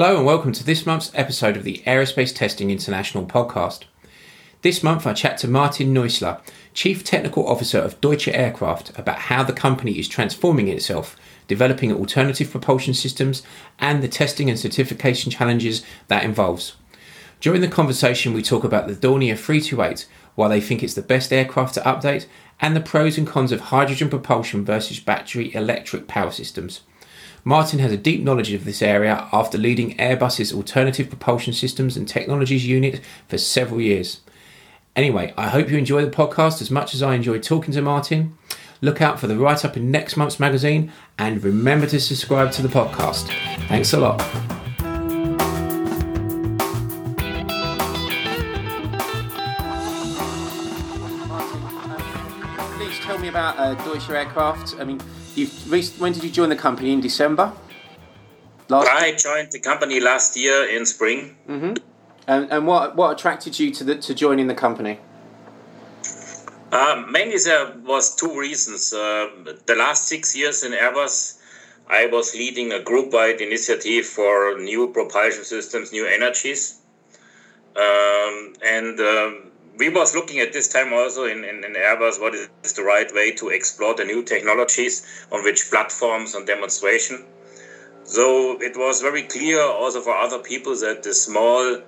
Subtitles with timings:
[0.00, 3.82] Hello and welcome to this month's episode of the Aerospace Testing International podcast.
[4.62, 6.40] This month I chat to Martin Nüsseler,
[6.72, 12.50] Chief Technical Officer of Deutsche Aircraft, about how the company is transforming itself, developing alternative
[12.50, 13.42] propulsion systems,
[13.78, 16.76] and the testing and certification challenges that involves.
[17.42, 21.30] During the conversation, we talk about the Dornier 328, why they think it's the best
[21.30, 22.24] aircraft to update,
[22.58, 26.80] and the pros and cons of hydrogen propulsion versus battery electric power systems.
[27.44, 32.06] Martin has a deep knowledge of this area after leading Airbus's alternative propulsion systems and
[32.06, 34.20] technologies unit for several years.
[34.96, 38.36] Anyway, I hope you enjoy the podcast as much as I enjoy talking to Martin.
[38.82, 42.62] Look out for the write up in next month's magazine and remember to subscribe to
[42.62, 43.28] the podcast.
[43.68, 44.59] Thanks a lot.
[53.70, 54.76] Uh, Deutsche Aircraft.
[54.80, 55.00] I mean,
[55.34, 56.92] You've, when did you join the company?
[56.92, 57.52] In December?
[58.68, 61.36] Last I joined the company last year in spring.
[61.48, 61.74] Mm-hmm.
[62.26, 64.98] And, and what, what attracted you to, the, to joining the company?
[66.72, 68.92] Uh, mainly there was two reasons.
[68.92, 69.28] Uh,
[69.66, 71.40] the last six years in Airbus,
[71.88, 76.80] I was leading a group-wide initiative for new propulsion systems, new energies.
[77.76, 82.34] Um, and um, we was looking at this time also in, in, in, Airbus what
[82.34, 87.24] is the right way to explore the new technologies on which platforms and demonstration.
[88.04, 91.82] So it was very clear also for other people that the small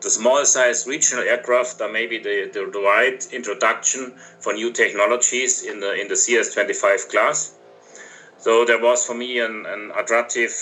[0.00, 5.64] the small size regional aircraft are maybe the, the, the right introduction for new technologies
[5.64, 7.54] in the in the CS25 class.
[8.38, 10.52] So there was for me an, an attractive,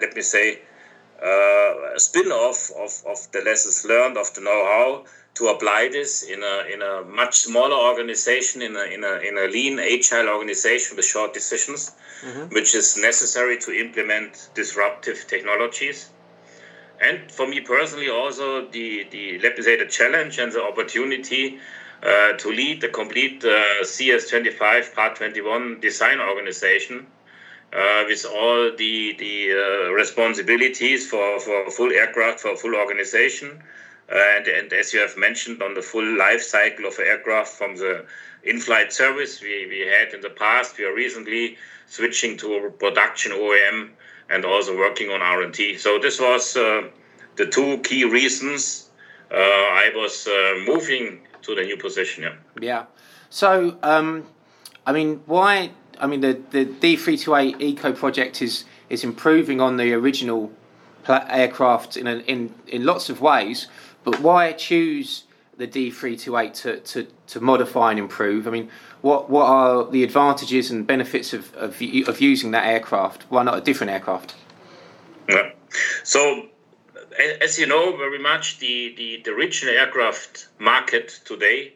[0.00, 0.60] let me say,
[1.22, 6.72] uh, spin-off of, of the lessons learned, of the know-how, to apply this in a
[6.72, 11.06] in a much smaller organization, in a in a in a lean, agile organization with
[11.06, 12.54] short decisions, mm-hmm.
[12.54, 16.10] which is necessary to implement disruptive technologies.
[17.00, 21.58] And for me personally, also the the let me say the challenge and the opportunity
[22.02, 27.06] uh, to lead the complete uh, CS25 Part 21 design organization.
[27.72, 33.62] Uh, with all the the uh, responsibilities for, for full aircraft for full organization
[34.08, 38.04] and, and, as you have mentioned, on the full life cycle of aircraft from the
[38.44, 43.90] in-flight service we, we had in the past, we are recently switching to production OEM
[44.30, 45.78] and also working on R&D.
[45.78, 46.88] So this was uh,
[47.36, 48.90] the two key reasons
[49.30, 52.24] uh, I was uh, moving to the new position.
[52.24, 52.34] Yeah.
[52.60, 52.84] Yeah.
[53.30, 54.26] So, um,
[54.86, 55.72] I mean, why?
[55.98, 60.52] I mean, the the D328 Eco project is is improving on the original
[61.08, 63.68] aircraft in a, in in lots of ways.
[64.04, 65.24] But why choose
[65.56, 68.46] the D328 to, to, to modify and improve?
[68.46, 68.70] I mean,
[69.00, 73.24] what what are the advantages and benefits of, of, of using that aircraft?
[73.28, 74.34] Why not a different aircraft?
[75.28, 75.50] Yeah.
[76.04, 76.46] So,
[77.40, 81.74] as you know very much, the, the, the original aircraft market today,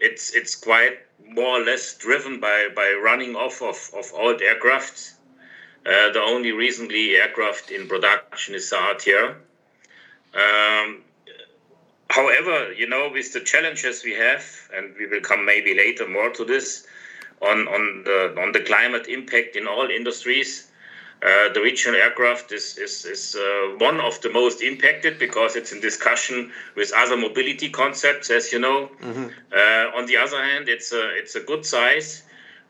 [0.00, 0.98] it's it's quite
[1.30, 5.14] more or less driven by, by running off of, of old aircraft.
[5.86, 9.36] Uh, the only recently aircraft in production is the ATR.
[10.34, 11.02] Um,
[12.10, 16.30] however, you know, with the challenges we have, and we will come maybe later more
[16.30, 16.86] to this,
[17.40, 20.64] on, on the on the climate impact in all industries.
[21.20, 25.72] Uh, the regional aircraft is is, is uh, one of the most impacted because it's
[25.72, 28.88] in discussion with other mobility concepts, as you know.
[29.02, 29.26] Mm-hmm.
[29.52, 32.22] Uh, on the other hand, it's a it's a good size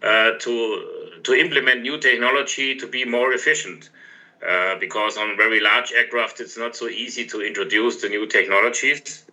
[0.03, 3.91] uh, to to implement new technology to be more efficient.
[4.47, 9.25] Uh, because on very large aircraft, it's not so easy to introduce the new technologies.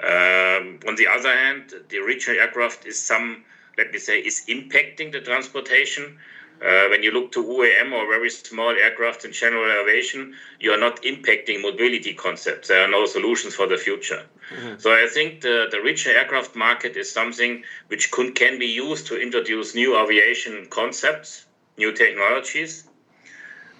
[0.00, 3.44] Um, on the other hand, the regional aircraft is some,
[3.78, 6.18] let me say, is impacting the transportation.
[6.60, 10.78] Uh, when you look to UAM or very small aircraft in general aviation, you are
[10.78, 12.68] not impacting mobility concepts.
[12.68, 14.24] There are no solutions for the future.
[14.50, 14.78] Mm-hmm.
[14.78, 19.06] So I think the, the regional aircraft market is something which can, can be used
[19.08, 21.46] to introduce new aviation concepts,
[21.76, 22.88] new technologies.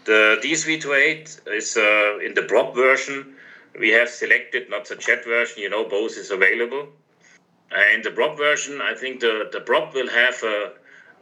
[0.04, 3.31] The D328 is uh, in the prop version
[3.78, 6.88] we have selected not the jet version, you know, both is available.
[7.70, 10.72] And the prop version, I think the, the prop will have a,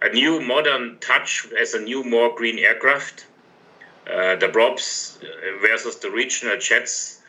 [0.03, 3.27] a new modern touch as a new, more green aircraft.
[4.11, 5.19] Uh, the props
[5.61, 7.23] versus the regional jets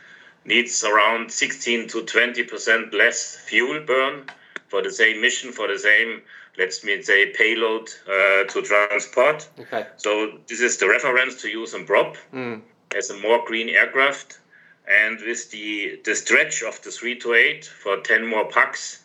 [0.46, 4.26] needs around 16 to 20 percent less fuel burn
[4.70, 6.22] for the same mission, for the same,
[6.58, 9.48] let's me say, payload uh, to transport.
[9.60, 9.86] Okay.
[9.98, 12.62] So this is the reference to use a prop mm.
[12.96, 14.40] as a more green aircraft.
[14.88, 19.04] And with the, the stretch of the 328 for 10 more pax,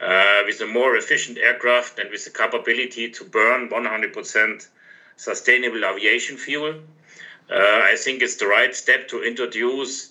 [0.00, 4.66] uh, with a more efficient aircraft and with the capability to burn 100%
[5.16, 6.80] sustainable aviation fuel,
[7.50, 10.09] uh, I think it's the right step to introduce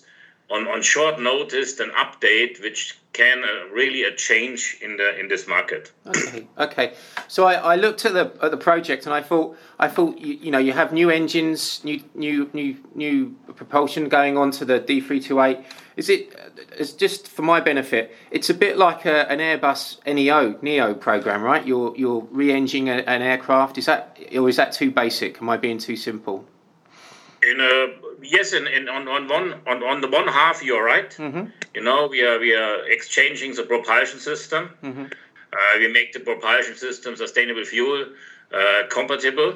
[0.50, 5.28] on, on short notice an update which can uh, really a change in the in
[5.28, 5.92] this market.
[6.06, 6.94] Okay, okay.
[7.28, 10.34] So I, I looked at the at the project and I thought I thought you,
[10.34, 14.78] you know you have new engines, new new new new propulsion going on to the
[14.78, 15.58] D three two eight.
[15.96, 16.34] Is it?
[16.78, 18.14] It's just for my benefit.
[18.30, 21.66] It's a bit like a, an Airbus NEO Neo program, right?
[21.66, 23.78] You're you're re-engineering an aircraft.
[23.78, 25.42] Is that or is that too basic?
[25.42, 26.44] Am I being too simple?
[27.42, 27.88] In a
[28.22, 31.10] yes, in, in on, on one on, on the one half, you're right.
[31.10, 31.46] Mm-hmm.
[31.74, 34.70] You know, we are we are exchanging the propulsion system.
[34.82, 35.04] Mm-hmm.
[35.04, 38.06] Uh, we make the propulsion system sustainable fuel
[38.52, 39.54] uh, compatible.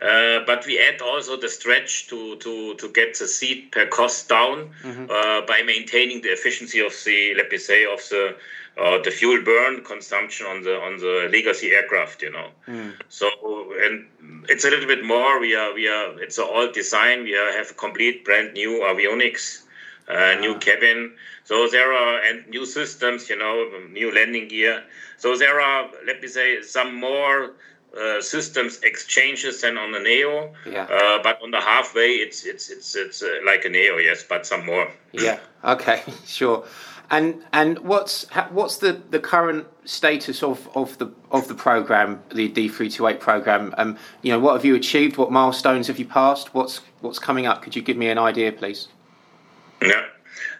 [0.00, 4.30] Uh, but we add also the stretch to, to, to get the seat per cost
[4.30, 5.10] down Mhm.
[5.10, 8.34] uh, by maintaining the efficiency of the let me say of the
[8.78, 12.22] uh, the fuel burn consumption on the on the legacy aircraft.
[12.22, 12.92] You know, Mm.
[13.08, 13.28] so
[13.82, 14.06] and
[14.48, 15.38] it's a little bit more.
[15.40, 17.24] We are we are it's an old design.
[17.24, 19.62] We are, have complete brand new avionics,
[20.08, 20.58] uh, new Ah.
[20.58, 21.12] cabin.
[21.44, 23.28] So there are and new systems.
[23.30, 23.54] You know,
[23.90, 24.82] new landing gear.
[25.18, 27.52] So there are let me say some more.
[27.92, 30.84] Uh, systems exchanges than on the Neo, Yeah.
[30.86, 34.46] uh, but on the halfway, it's it's it's it's uh, like a Neo, yes, but
[34.46, 34.86] some more.
[35.10, 35.38] Yeah.
[35.64, 36.00] Okay.
[36.24, 36.62] Sure.
[37.10, 42.48] And and what's what's the, the current status of, of the of the program, the
[42.48, 43.74] D three two eight program?
[43.76, 45.16] Um, you know, what have you achieved?
[45.16, 46.54] What milestones have you passed?
[46.54, 47.62] What's what's coming up?
[47.62, 48.88] Could you give me an idea, please?
[49.82, 50.04] Yeah.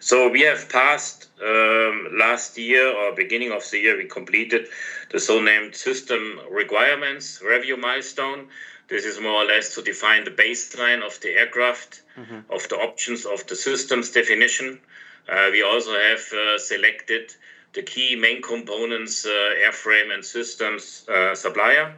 [0.00, 4.67] So we have passed um, last year or beginning of the year, we completed
[5.11, 8.49] the so-named system requirements review milestone.
[8.88, 12.02] This is more or less to define the baseline of the aircraft,
[12.50, 14.81] of the options of the systems definition.
[15.30, 17.32] Uh, we also have uh, selected
[17.72, 21.04] the key main components, uh, airframe and systems
[21.34, 21.94] supplier.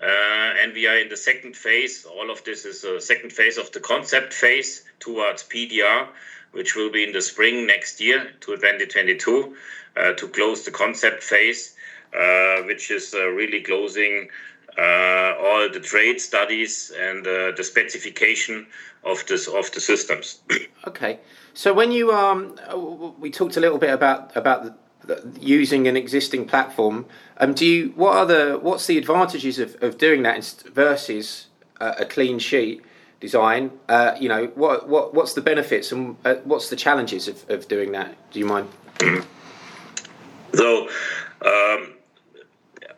[0.00, 2.04] And we are in the second phase.
[2.04, 6.08] All of this is a second phase of the concept phase towards PDR,
[6.52, 9.56] which will be in the spring next year to 2022
[9.96, 11.74] uh, to close the concept phase,
[12.66, 14.28] which is really closing
[14.78, 18.66] all the trade studies and uh, the specification
[19.04, 20.40] of this of the systems.
[20.86, 21.18] Okay.
[21.54, 22.56] So when you um,
[23.18, 24.74] we talked a little bit about about the,
[25.06, 27.06] the, using an existing platform.
[27.38, 30.44] Um, do you what are the what's the advantages of, of doing that
[30.74, 31.46] versus
[31.80, 32.82] uh, a clean sheet
[33.18, 33.70] design?
[33.88, 37.66] Uh, you know what what what's the benefits and uh, what's the challenges of, of
[37.66, 38.14] doing that?
[38.30, 38.68] Do you mind?
[40.54, 40.88] So
[41.44, 41.93] um,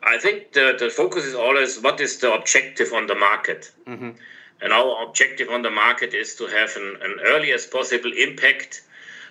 [0.06, 3.72] I think the, the focus is always what is the objective on the market.
[3.86, 4.16] Mhm.
[4.62, 8.82] And our objective on the market is to have an, an earliest possible impact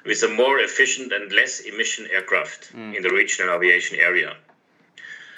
[0.06, 4.38] with a more efficient and less emission aircraft in the regional aviation area.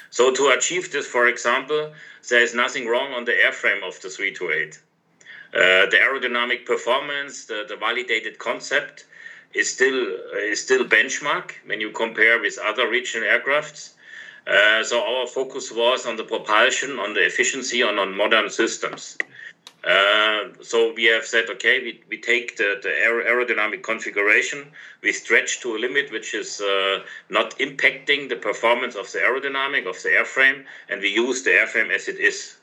[0.10, 1.94] So to achieve this, for example,
[2.30, 4.80] there is nothing wrong on the airframe of the 328.
[5.54, 9.06] Uh, the aerodynamic performance, the, the validated concept,
[9.54, 10.18] is still
[10.52, 13.92] is still benchmark when you compare with other regional aircrafts.
[14.48, 19.18] Uh, so our focus was on the propulsion, on the efficiency, and on modern systems.
[19.84, 24.66] Uh, so we have said, okay, we, we take the, the aerodynamic configuration,
[25.02, 27.00] we stretch to a limit which is uh,
[27.30, 31.90] not impacting the performance of the aerodynamic of the airframe, and we use the airframe
[31.94, 32.58] as it is.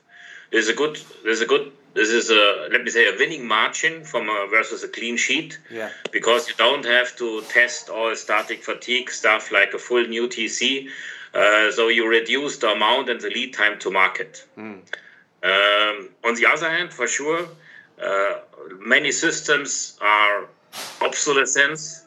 [0.51, 4.05] There's a good, there's a good, this is a let me say a winning margin
[4.05, 5.91] from a, versus a clean sheet Yeah.
[6.13, 10.89] because you don't have to test all static fatigue stuff like a full new TC.
[11.35, 14.47] Uh, so you reduce the amount and the lead time to market.
[14.57, 14.81] Mm.
[15.43, 17.49] Um, on the other hand, for sure,
[18.03, 18.35] uh,
[18.79, 20.49] many systems are
[21.03, 22.07] obsolescence.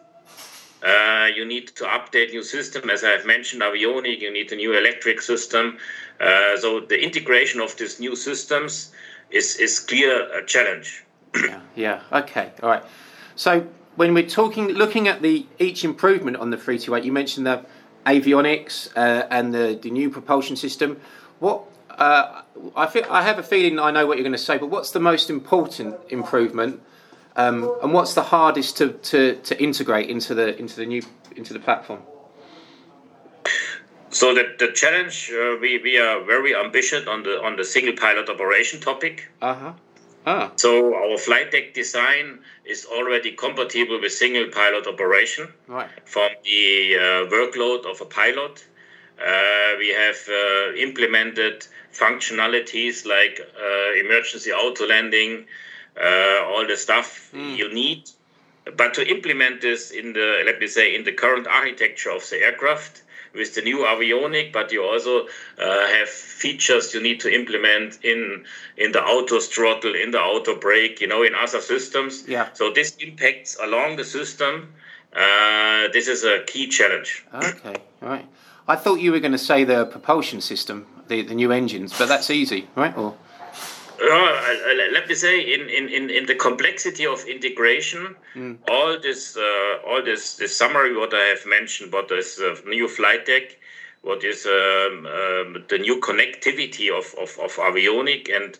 [0.81, 4.22] Uh, you need to update new system, as I've mentioned, avionic.
[4.22, 5.77] You need a new electric system.
[6.19, 8.91] Uh, so the integration of these new systems
[9.29, 11.03] is is clear a challenge.
[11.36, 11.62] Yeah.
[11.75, 12.01] Yeah.
[12.12, 12.51] Okay.
[12.63, 12.84] All right.
[13.36, 13.67] So
[13.98, 17.46] when we're talking, looking at the each improvement on the three two eight, you mentioned
[17.46, 17.65] the
[18.07, 20.99] avionics uh, and the, the new propulsion system.
[21.39, 22.41] What uh,
[22.75, 24.91] I feel, I have a feeling I know what you're going to say, but what's
[24.91, 26.81] the most important improvement,
[27.35, 31.03] um, and what's the hardest to, to, to integrate into the into the new
[31.35, 32.01] into the platform?
[34.09, 37.95] So the, the challenge uh, we, we are very ambitious on the on the single
[37.95, 39.29] pilot operation topic.
[39.41, 39.73] Uh huh.
[40.27, 40.51] Ah.
[40.57, 45.89] So our flight deck design is already compatible with single pilot operation Right.
[46.05, 47.01] from the uh,
[47.36, 48.55] workload of a pilot.
[49.17, 55.46] Uh, we have uh, implemented functionalities like uh, emergency auto landing,
[55.96, 58.01] uh, all the stuff you need.
[58.75, 62.38] But to implement this in the let me say in the current architecture of the
[62.43, 63.01] aircraft,
[63.38, 65.27] with the new avionic, but you also
[65.62, 68.46] uh, have features you need to implement in
[68.77, 72.27] in the auto throttle, in the auto brake, you know, in other systems.
[72.27, 72.50] Yeah.
[72.53, 74.74] So this impacts along the system.
[75.15, 77.25] Uh, this is a key challenge.
[77.34, 78.25] Okay, all right.
[78.67, 82.08] I thought you were going to say the propulsion system, the, the new engines, but
[82.08, 82.96] that's easy, right?
[82.98, 83.15] Or
[84.01, 88.58] uh, let me say, in, in, in the complexity of integration, mm.
[88.70, 92.88] all this uh, all this, this summary what I have mentioned, what is uh, new
[92.88, 93.58] flight deck,
[94.01, 98.58] what is um, um, the new connectivity of, of, of avionic, and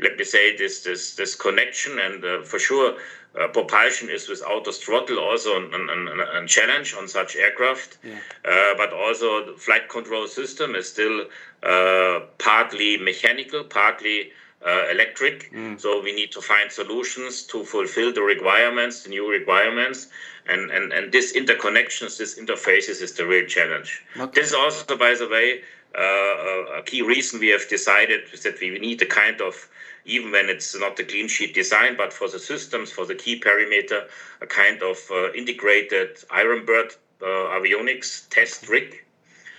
[0.00, 2.96] let me say this this this connection, and uh, for sure.
[3.40, 8.18] Uh, propulsion is without a throttle also a challenge on such aircraft, yeah.
[8.44, 11.26] uh, but also the flight control system is still
[11.62, 14.32] uh, partly mechanical, partly
[14.66, 15.52] uh, electric.
[15.52, 15.80] Mm.
[15.80, 20.08] So we need to find solutions to fulfill the requirements, the new requirements,
[20.46, 24.02] and and and this interconnections, this interfaces is the real challenge.
[24.16, 24.40] Okay.
[24.40, 25.62] This is also, by the way,
[25.96, 29.68] uh, a key reason we have decided is that we need a kind of
[30.04, 33.38] even when it's not the clean sheet design, but for the systems, for the key
[33.38, 34.08] parameter,
[34.40, 39.04] a kind of uh, integrated Ironbird uh, avionics test rig,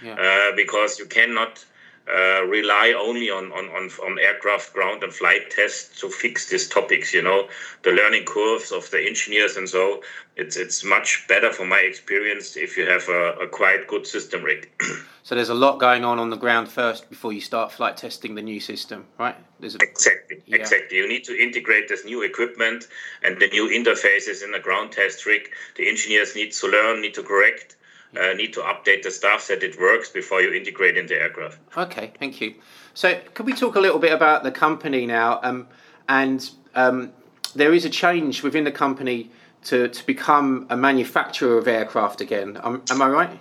[0.04, 0.14] yeah.
[0.14, 1.64] uh, because you cannot
[2.08, 6.68] uh, rely only on, on, on, on, aircraft ground and flight tests to fix these
[6.68, 7.48] topics you know?
[7.84, 10.02] The learning curves of the engineers and so
[10.36, 14.44] it's it's much better from my experience if you have a, a quite good system
[14.44, 14.70] rig
[15.24, 18.36] so there's a lot going on on the ground first before you start flight testing
[18.36, 19.36] the new system right?
[19.60, 20.58] There's a, exactly yeah.
[20.58, 20.98] exactly.
[20.98, 22.88] You need to integrate this new equipment
[23.24, 27.14] and the new interfaces in the ground test rig the engineers need to learn need
[27.14, 27.76] to correct
[28.20, 31.60] uh, need to update the stuff that it works before you integrate in the aircraft.
[31.78, 32.56] Okay, thank you.
[32.94, 35.40] So, could we talk a little bit about the company now?
[35.44, 35.68] Um,
[36.10, 37.14] and um,
[37.56, 39.32] there is a change within the company
[39.66, 42.60] to, to become a manufacturer of aircraft again.
[42.62, 43.40] Um, am I right?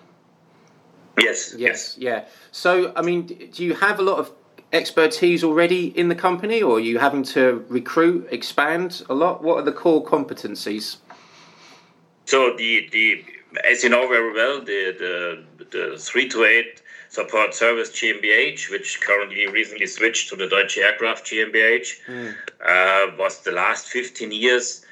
[1.18, 1.54] Yes.
[1.56, 1.96] Yes.
[1.98, 2.24] Yeah.
[2.52, 4.32] So, I mean, do you have a lot of
[4.72, 9.42] expertise already in the company, or are you having to recruit, expand a lot?
[9.42, 10.98] What are the core competencies?
[12.26, 13.24] So the the
[13.64, 19.86] as you know very well, the, the, the 328 support service GmbH, which currently recently
[19.86, 22.34] switched to the Deutsche Aircraft GmbH, mm.
[22.64, 24.84] uh, was the last 15 years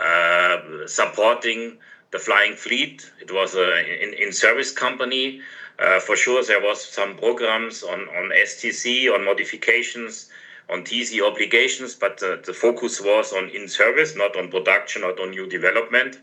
[0.00, 1.78] uh, supporting
[2.12, 3.10] the flying fleet.
[3.20, 5.40] It was an in, in service company.
[5.78, 10.30] Uh, for sure, there was some programs on, on STC, on modifications,
[10.70, 15.30] on TC obligations, but the focus was on in service, not on production, not on
[15.30, 16.20] new development.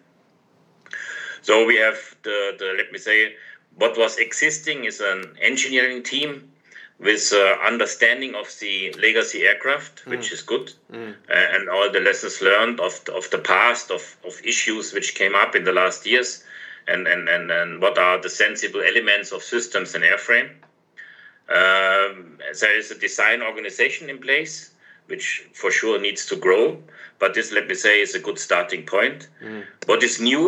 [1.41, 3.35] So we have the, the let me say,
[3.75, 6.51] what was existing is an engineering team
[6.99, 10.33] with uh, understanding of the legacy aircraft, which mm.
[10.33, 11.15] is good, mm.
[11.29, 15.33] uh, and all the lessons learned of, of the past, of, of issues which came
[15.33, 16.43] up in the last years,
[16.87, 20.49] and, and, and, and what are the sensible elements of systems and airframe.
[21.49, 24.70] Um, there is a design organization in place,
[25.11, 26.63] which for sure needs to grow,
[27.19, 29.27] but this, let me say, is a good starting point.
[29.43, 29.63] Mm.
[29.85, 30.45] What is new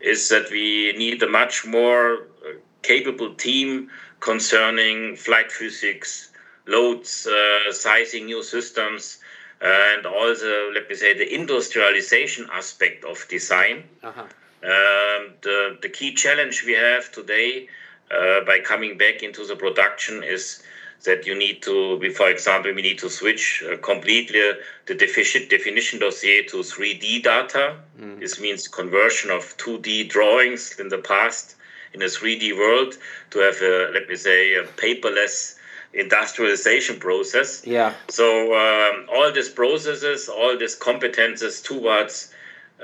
[0.00, 3.88] is that we need a much more uh, capable team
[4.20, 6.30] concerning flight physics,
[6.66, 9.18] loads, uh, sizing new systems,
[9.62, 13.84] and also, let me say, the industrialization aspect of design.
[14.02, 14.26] Uh-huh.
[14.62, 17.68] Um, the, the key challenge we have today
[18.10, 20.62] uh, by coming back into the production is
[21.04, 24.42] that you need to, for example, we need to switch uh, completely
[24.86, 27.76] the defi- definition dossier to 3D data.
[27.98, 28.20] Mm.
[28.20, 31.56] This means conversion of 2D drawings in the past
[31.92, 32.94] in a 3D world
[33.30, 35.56] to have, a, let me say, a paperless
[35.92, 37.66] industrialization process.
[37.66, 37.94] Yeah.
[38.08, 42.32] So um, all these processes, all these competences towards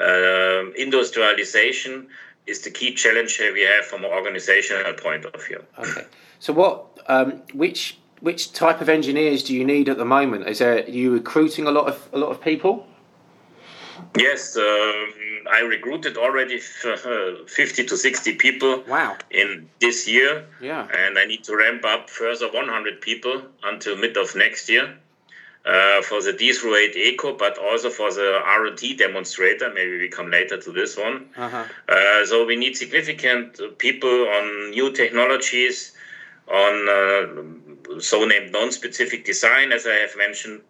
[0.01, 2.09] uh, industrialization
[2.47, 5.63] is the key challenge we have from an organizational point of view.
[5.79, 6.07] Okay.
[6.39, 10.49] So what, um, which which type of engineers do you need at the moment?
[10.49, 12.87] Is there are you recruiting a lot of a lot of people?
[14.19, 15.15] Yes, um,
[15.51, 19.17] I recruited already uh, 50 to 60 people wow.
[19.31, 20.45] in this year.
[20.61, 20.87] Yeah.
[20.95, 24.97] And I need to ramp up further 100 people until mid of next year
[25.65, 29.73] uh, for the D328 Eco, but also for the R&T demonstrator.
[29.73, 31.29] Maybe we come later to this one.
[31.37, 31.65] Uh-huh.
[31.89, 35.93] Uh, so we need significant people on new technologies,
[36.49, 37.66] on uh,
[38.01, 40.61] so-named non-specific design, as I have mentioned,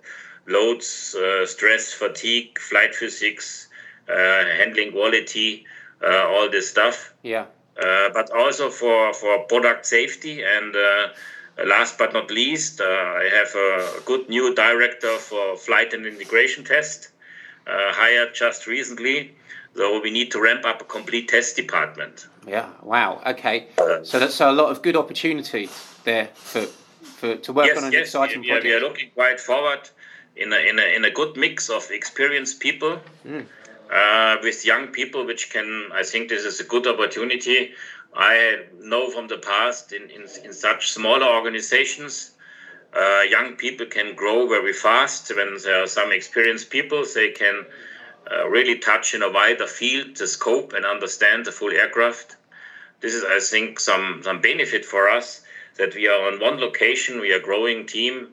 [0.47, 3.69] loads, uh, stress, fatigue, flight physics,
[4.09, 5.67] uh, handling quality,
[6.03, 7.13] uh, all this stuff.
[7.23, 7.47] Yeah.
[7.77, 10.75] Uh, but also for, for product safety and
[11.67, 17.11] last but not least, I have a good new director for flight and integration test.
[17.67, 19.35] uh, hired just recently.
[19.75, 22.29] So we need to ramp up a complete test department.
[22.47, 22.71] Yeah.
[22.83, 23.21] Wow.
[23.27, 23.69] Okay.
[24.05, 25.69] So that's so a lot of good opportunity
[26.05, 26.63] there for,
[27.19, 28.65] for to work yes, on an yes, exciting we, project.
[28.65, 29.89] we are looking quite forward
[30.37, 33.47] in a, in a, in a good mix of experienced people Mm.
[33.91, 37.73] uh, with young people, which can, I think this is a good opportunity.
[38.15, 42.33] I know from the past in, in, in such smaller organizations,
[42.95, 45.35] uh, young people can grow very fast.
[45.35, 47.67] When there are some experienced people, they can
[48.31, 52.37] uh, really touch in a wider field the scope and understand the full aircraft.
[53.01, 55.43] This is, I think, some, some benefit for us
[55.79, 58.29] that we are on one location, we are growing team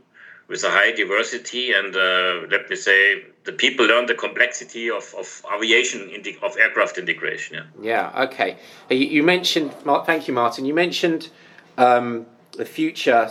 [0.47, 5.13] with a high diversity, and uh, let me say, the people learn the complexity of,
[5.17, 7.57] of aviation, of aircraft integration.
[7.81, 8.11] Yeah.
[8.13, 8.23] Yeah.
[8.25, 8.57] Okay.
[8.89, 9.73] You, you mentioned.
[10.05, 10.65] Thank you, Martin.
[10.65, 11.29] You mentioned
[11.77, 13.29] um, the future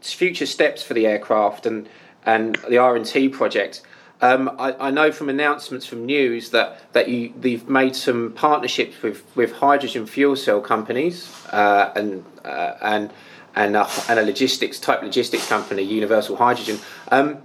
[0.00, 1.88] future steps for the aircraft and
[2.24, 3.82] and the R and T project.
[4.22, 9.02] Um, I, I know from announcements from news that that you you've made some partnerships
[9.02, 13.12] with, with hydrogen fuel cell companies uh, and uh, and
[13.56, 16.78] and a, and a logistics type logistics company, Universal Hydrogen.
[17.10, 17.38] Um,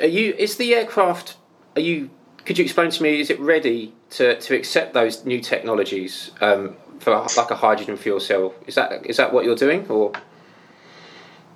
[0.00, 0.34] are you?
[0.38, 1.36] Is the aircraft?
[1.76, 2.10] Are you?
[2.44, 3.20] Could you explain to me?
[3.20, 8.20] Is it ready to, to accept those new technologies um, for like a hydrogen fuel
[8.20, 8.54] cell?
[8.66, 10.12] Is that is that what you're doing, or?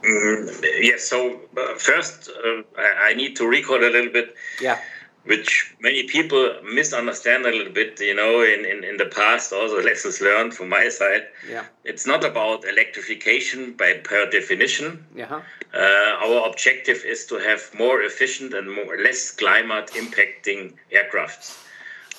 [0.03, 1.09] Mm, yes.
[1.09, 4.35] So uh, first, uh, I, I need to recall a little bit.
[4.61, 4.79] Yeah.
[5.25, 9.83] Which many people misunderstand a little bit, you know, in, in, in the past, also
[9.83, 11.27] lessons learned from my side.
[11.49, 11.65] Yeah.
[11.85, 15.05] It's not about electrification by per definition.
[15.15, 15.43] Yeah.
[15.75, 21.59] Uh, our objective is to have more efficient and more less climate impacting aircrafts,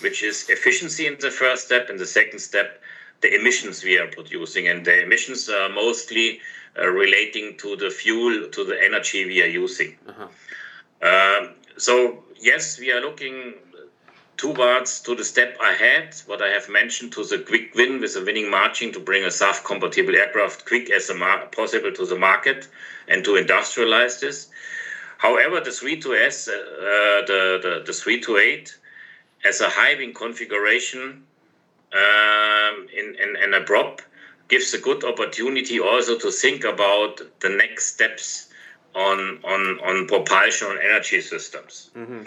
[0.01, 2.81] which is efficiency in the first step, and the second step,
[3.21, 4.67] the emissions we are producing.
[4.67, 6.39] And the emissions are mostly
[6.79, 9.97] uh, relating to the fuel, to the energy we are using.
[10.07, 10.27] Uh-huh.
[11.03, 13.55] Um, so yes, we are looking
[14.37, 16.15] towards to the step ahead.
[16.25, 19.27] What I have mentioned to the quick win with a winning margin to bring a
[19.27, 21.11] SAF compatible aircraft quick as
[21.51, 22.67] possible to the market
[23.07, 24.47] and to industrialize this.
[25.19, 28.75] However, the 32S, uh, the, the the 328
[29.45, 31.23] as a high wing configuration
[31.93, 34.01] um, in, in, in a prop
[34.47, 38.47] gives a good opportunity also to think about the next steps
[38.95, 41.91] on on on propulsion and energy systems.
[41.95, 42.23] Mm-hmm.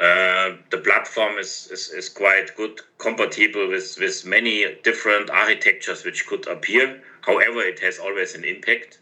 [0.00, 6.24] Uh, the platform is, is, is quite good, compatible with, with many different architectures which
[6.28, 7.02] could appear.
[7.22, 9.00] However, it has always an impact.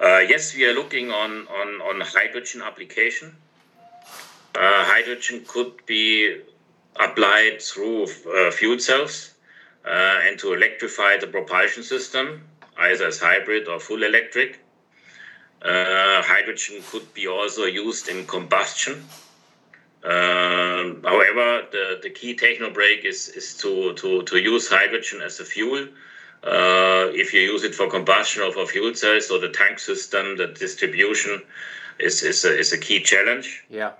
[0.00, 3.36] Uh, yes, we are looking on, on, on hydrogen application.
[4.56, 6.40] Uh, hydrogen could be
[6.98, 9.34] applied through uh, fuel cells
[9.84, 12.42] uh, and to electrify the propulsion system,
[12.78, 14.58] either as hybrid or full electric.
[15.66, 18.94] Uh, hydrogen could be also used in combustion.
[20.04, 25.40] Um, however, the, the key techno break is, is to, to, to use hydrogen as
[25.40, 25.88] a fuel.
[26.44, 30.36] Uh, if you use it for combustion or for fuel cells, so the tank system,
[30.36, 31.42] the distribution
[31.98, 33.64] is, is, a, is a key challenge.
[33.68, 33.92] Yeah.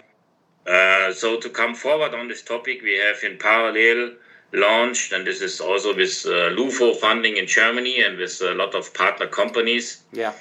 [0.64, 4.12] Uh, so to come forward on this topic, we have in parallel
[4.52, 8.76] launched, and this is also with uh, LUFO funding in Germany and with a lot
[8.76, 10.32] of partner companies, Yeah.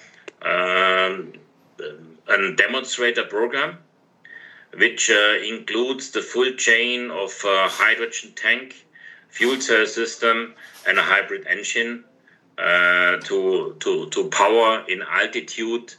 [0.46, 1.34] Um,
[2.28, 3.78] a demonstrator program,
[4.78, 8.86] which uh, includes the full chain of uh, hydrogen tank,
[9.30, 10.54] fuel cell system,
[10.88, 12.04] and a hybrid engine
[12.58, 15.94] uh, to, to, to power in altitude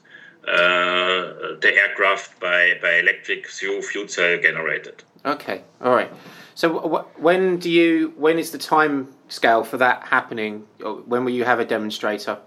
[0.47, 5.03] uh, the aircraft by, by electric through fuel cell generated.
[5.25, 5.63] Okay.
[5.81, 6.11] All right.
[6.55, 8.15] So wh- when do you?
[8.17, 10.61] When is the time scale for that happening?
[10.81, 12.39] When will you have a demonstrator?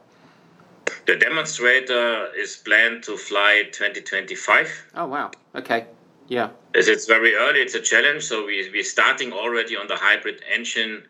[1.09, 4.91] The demonstrator is planned to fly 2025.
[4.93, 5.31] Oh wow.
[5.55, 5.87] Okay.
[6.27, 6.49] Yeah.
[6.75, 8.21] As it's very early, it's a challenge.
[8.21, 11.01] So we, we're starting already on the hybrid engine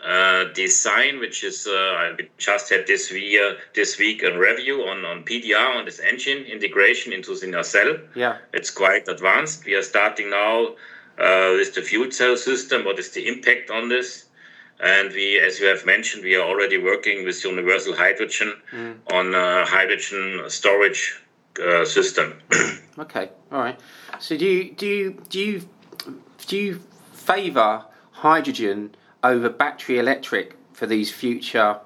[0.00, 5.04] uh, design, which is uh, we just had this year, this week a review on,
[5.04, 7.98] on PDR on this engine integration into the nacelle.
[8.14, 8.36] Yeah.
[8.52, 9.64] It's quite advanced.
[9.64, 10.76] We are starting now
[11.18, 12.84] uh, with the fuel cell system.
[12.84, 14.27] What is the impact on this?
[14.80, 18.54] And we, as you have mentioned, we are already working with Universal Hydrogen
[19.12, 21.20] on a hydrogen storage
[21.64, 22.40] uh, system.
[22.98, 23.30] Okay.
[23.52, 23.78] All right.
[24.18, 25.68] So do you do you do you
[26.48, 31.78] do you favour hydrogen over battery electric for these future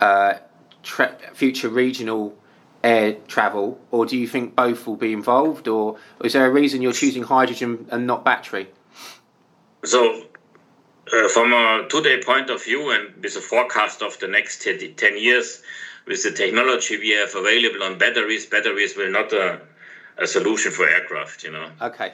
[0.00, 0.34] uh,
[0.82, 2.34] tra- future regional
[2.82, 6.80] air travel, or do you think both will be involved, or is there a reason
[6.80, 8.68] you're choosing hydrogen and not battery?
[9.84, 10.24] So,
[11.12, 14.94] uh, from a today point of view, and with a forecast of the next 10
[14.96, 15.62] 10 years,
[16.06, 19.60] with the technology we have available on batteries, batteries will not a,
[20.18, 21.42] a solution for aircraft.
[21.44, 22.12] You know, Okay.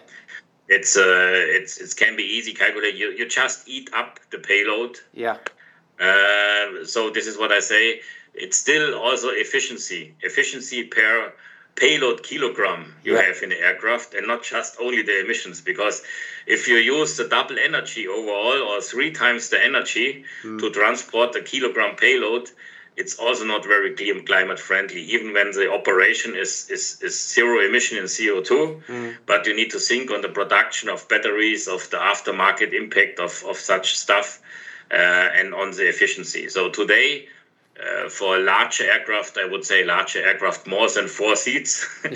[0.69, 2.99] it's uh, it's it can be easy calculated.
[2.99, 4.99] You you just eat up the payload.
[5.13, 5.37] Yeah.
[5.99, 8.01] Uh, so this is what I say.
[8.33, 11.33] It's still also efficiency, efficiency per
[11.77, 13.23] payload kilogram you yeah.
[13.23, 15.61] have in the aircraft, and not just only the emissions.
[15.61, 16.03] Because
[16.47, 20.59] if you use the double energy overall, or three times the energy mm.
[20.59, 22.51] to transport the kilogram payload,
[22.97, 27.67] it's also not very clean climate friendly, even when the operation is, is, is zero
[27.67, 28.83] emission in CO2.
[28.83, 29.17] Mm.
[29.27, 33.43] But you need to think on the production of batteries, of the aftermarket impact of,
[33.49, 34.43] of such stuff,
[34.91, 34.95] uh,
[35.39, 36.49] and on the efficiency.
[36.49, 37.29] So today,
[37.81, 41.87] uh, for a large aircraft, I would say larger aircraft more than four seats.
[42.05, 42.11] uh,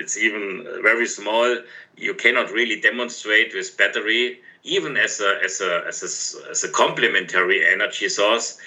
[0.00, 1.58] it's even very small.
[1.96, 6.68] You cannot really demonstrate with battery, even as a as a as a, as a
[6.68, 8.58] complementary energy source,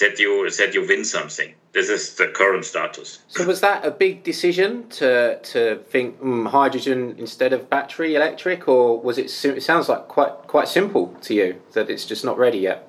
[0.00, 1.54] that you that you win something.
[1.72, 3.20] This is the current status.
[3.28, 8.68] So was that a big decision to to think mm, hydrogen instead of battery electric,
[8.68, 9.26] or was it?
[9.44, 12.88] It sounds like quite quite simple to you that it's just not ready yet.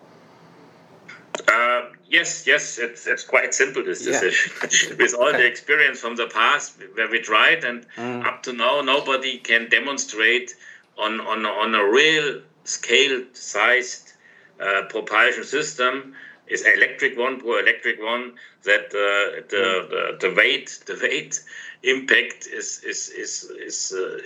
[1.47, 1.81] Uh,
[2.13, 4.51] yes, yes, it's it's quite simple this decision.
[4.61, 4.95] Yeah.
[5.03, 8.25] With all the experience from the past where we tried, and mm.
[8.25, 10.55] up to now, nobody can demonstrate
[10.97, 14.13] on on on a real scale sized
[14.61, 16.13] uh, propulsion system
[16.47, 21.43] is electric one per electric one that uh, the, the, the weight the weight
[21.83, 24.17] impact is is is is, uh,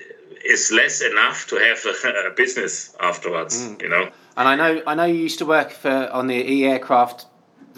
[0.45, 3.82] is less enough to have a, a business afterwards mm.
[3.82, 7.26] you know and i know i know you used to work for on the e-aircraft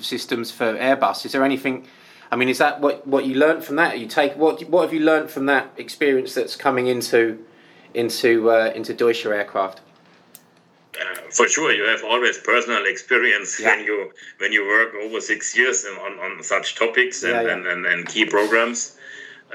[0.01, 1.85] systems for airbus is there anything
[2.31, 4.93] i mean is that what what you learned from that you take what what have
[4.93, 7.43] you learned from that experience that's coming into
[7.93, 9.81] into uh, into deutsche aircraft
[10.99, 13.75] uh, for sure, you have always personal experience yeah.
[13.75, 17.53] when you when you work over six years on, on such topics and, yeah, yeah.
[17.53, 18.97] and, and, and, key programs.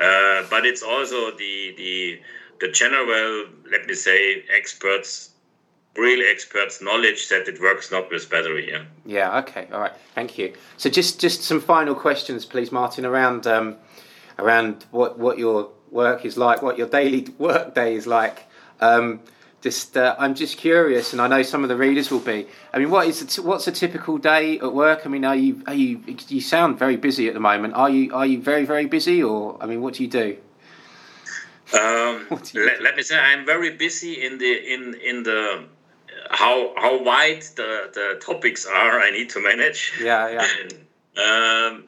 [0.01, 2.21] Uh, but it's also the the
[2.61, 5.31] the general, let me say, experts,
[5.97, 8.71] real experts' knowledge that it works not with battery.
[8.71, 8.85] Yeah.
[9.07, 9.39] Yeah.
[9.39, 9.69] Okay.
[9.73, 9.93] All right.
[10.15, 10.53] Thank you.
[10.77, 13.77] So just just some final questions, please, Martin, around um,
[14.39, 18.45] around what what your work is like, what your daily work day is like.
[18.81, 19.21] Um,
[19.65, 22.47] just uh, I'm just curious, and I know some of the readers will be.
[22.75, 25.07] I mean, what is what's a typical day at work?
[25.07, 27.73] I mean, are you are you you sound very busy at the moment?
[27.73, 30.37] Are you are you very very busy, or I mean, what do you do?
[31.73, 32.85] Um, do you let, do?
[32.85, 35.65] let, me say, I'm very busy in the in in the
[36.31, 39.01] how how wide the the topics are.
[39.01, 39.93] I need to manage.
[40.01, 41.23] Yeah, yeah.
[41.23, 41.85] um,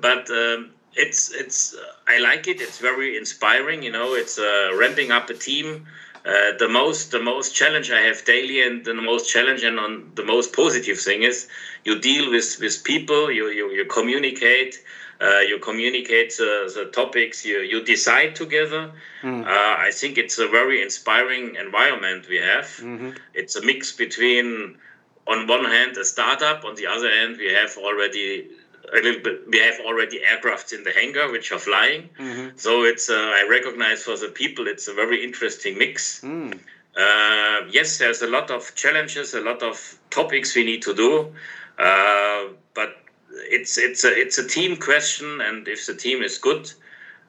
[0.00, 2.60] but um, it's it's uh, I like it.
[2.60, 3.82] It's very inspiring.
[3.82, 5.86] You know, it's uh, ramping up a team
[6.26, 10.10] uh, the most the most challenge I have daily and the most challenge and on
[10.16, 11.46] the most positive thing is
[11.84, 14.82] you deal with with people you you, you communicate
[15.20, 19.44] you communicate uh, the topics you you decide together mm.
[19.46, 23.10] I think it's a very inspiring environment we have mm-hmm.
[23.34, 24.76] it's a mix between
[25.26, 28.48] on one hand a startup on the other hand we have already
[28.92, 29.48] a little bit.
[29.48, 32.56] We have already aircrafts in the hangar which are flying, mm-hmm.
[32.56, 33.10] so it's.
[33.10, 36.20] Uh, I recognize for the people, it's a very interesting mix.
[36.20, 36.58] Mm.
[36.96, 41.34] Uh, yes, there's a lot of challenges, a lot of topics we need to do,
[41.78, 42.96] uh, but
[43.50, 46.66] it's it's a it's a team question, and if the team is good,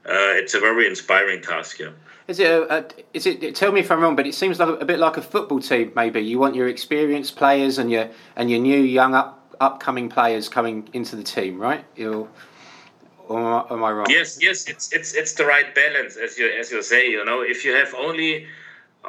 [0.05, 1.79] uh, it's a very inspiring task.
[1.79, 1.91] Yeah.
[2.27, 2.51] Is it?
[2.51, 3.55] A, a, is it?
[3.55, 5.59] Tell me if I'm wrong, but it seems like a, a, bit like a football
[5.59, 5.93] team.
[5.95, 10.49] Maybe you want your experienced players and your and your new young up upcoming players
[10.49, 11.83] coming into the team, right?
[11.95, 12.29] you
[13.27, 14.07] or am I wrong?
[14.09, 17.09] Yes, yes, it's it's it's the right balance, as you as you say.
[17.09, 18.47] You know, if you have only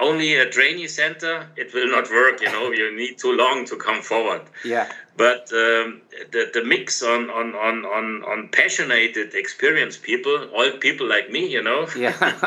[0.00, 2.40] only a trainee center, it will not work.
[2.40, 4.42] You know, you need too long to come forward.
[4.64, 4.90] Yeah.
[5.16, 11.08] But um, the the mix on on on on on passionate, experienced people, all people
[11.08, 11.88] like me, you know.
[11.96, 12.14] Yeah.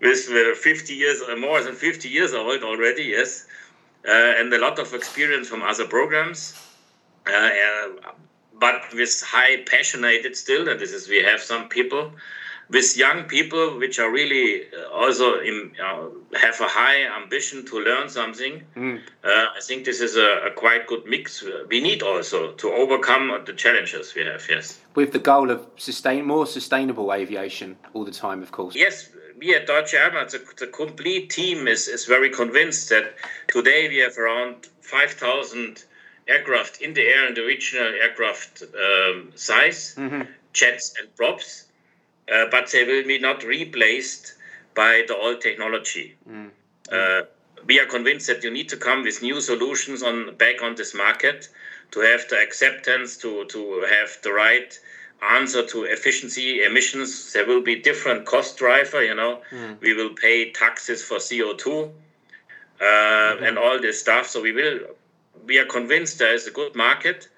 [0.00, 3.46] with uh, 50 years or more than 50 years old already, yes,
[4.06, 6.54] uh, and a lot of experience from other programs
[7.28, 7.88] uh,
[8.58, 12.12] but with high passionate still, and this is we have some people
[12.70, 16.06] with young people which are really uh, also in, uh,
[16.38, 18.62] have a high ambition to learn something.
[18.76, 19.00] Mm.
[19.24, 21.42] Uh, I think this is a, a, quite good mix.
[21.68, 24.44] We need also to overcome the challenges we have.
[24.48, 28.74] Yes, with the goal of sustain more sustainable aviation all the time, of course.
[28.74, 29.10] Yes.
[29.38, 33.14] We at Deutsche Airborne, the, the complete team is, is very convinced that
[33.46, 35.84] today we have around 5,000
[36.26, 40.22] aircraft in the air in the original aircraft um, size, mm-hmm.
[40.52, 41.67] jets and props,
[42.32, 44.34] uh, but they will be not replaced
[44.74, 46.16] by the old technology.
[46.28, 46.48] Mm-hmm.
[46.90, 47.22] Uh,
[47.66, 50.94] we are convinced that you need to come with new solutions on back on this
[50.94, 51.48] market
[51.90, 54.78] to have the acceptance to to have the right
[55.22, 57.32] answer to efficiency emissions.
[57.32, 59.02] There will be different cost driver.
[59.02, 59.80] You know, mm.
[59.80, 61.90] we will pay taxes for CO two
[62.80, 63.44] uh, mm-hmm.
[63.44, 64.26] and all this stuff.
[64.28, 64.78] So we will.
[65.46, 67.28] We are convinced there is a good market,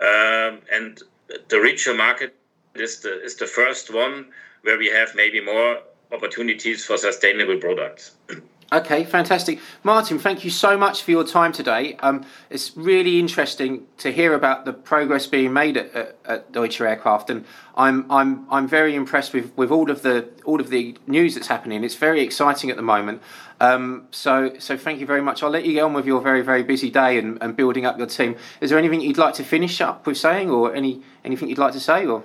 [0.00, 1.00] um, and
[1.48, 2.34] the richer market
[2.74, 4.26] is the is the first one
[4.62, 5.78] where we have maybe more
[6.12, 8.12] opportunities for sustainable products.
[8.72, 9.58] Okay, fantastic.
[9.82, 11.96] Martin, thank you so much for your time today.
[11.96, 16.80] Um, it's really interesting to hear about the progress being made at, at, at, Deutsche
[16.80, 20.96] Aircraft, and I'm I'm I'm very impressed with, with all of the all of the
[21.08, 21.82] news that's happening.
[21.82, 23.22] It's very exciting at the moment.
[23.60, 25.42] Um, so so thank you very much.
[25.42, 27.98] I'll let you get on with your very very busy day and, and building up
[27.98, 28.36] your team.
[28.60, 31.72] Is there anything you'd like to finish up with saying, or any anything you'd like
[31.72, 32.22] to say, or?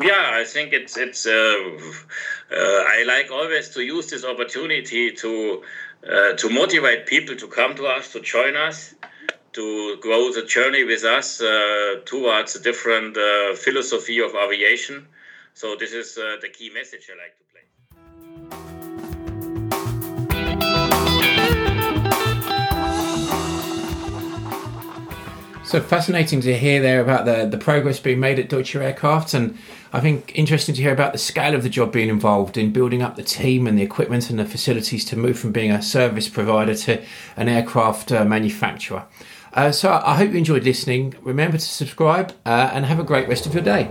[0.00, 1.26] Yeah, I think it's it's.
[1.26, 1.30] Uh,
[2.50, 5.62] uh, I like always to use this opportunity to
[6.04, 8.94] uh, to motivate people to come to us, to join us,
[9.52, 15.06] to go the journey with us uh, towards a different uh, philosophy of aviation.
[15.54, 17.62] So this is uh, the key message I like to play.
[25.64, 29.56] So fascinating to hear there about the, the progress being made at Deutsche Aircraft, and
[29.94, 33.02] I think interesting to hear about the scale of the job being involved in building
[33.02, 36.30] up the team and the equipment and the facilities to move from being a service
[36.30, 37.02] provider to
[37.36, 39.04] an aircraft uh, manufacturer.
[39.52, 41.14] Uh, so I hope you enjoyed listening.
[41.20, 43.90] Remember to subscribe uh, and have a great rest of your day.